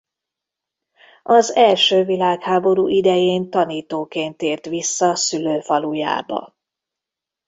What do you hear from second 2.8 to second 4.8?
idején tanítóként tért